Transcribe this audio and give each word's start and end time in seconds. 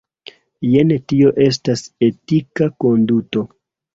Jen 0.67 0.93
tio 1.11 1.33
estas 1.43 1.85
etika 2.09 2.71
konduto. 2.85 3.45